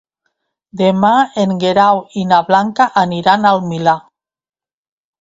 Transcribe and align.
Demà 0.81 1.11
en 1.43 1.53
Guerau 1.65 2.03
i 2.23 2.25
na 2.33 2.41
Blanca 2.49 2.91
aniran 3.05 3.49
al 3.55 3.65
Milà. 3.71 3.99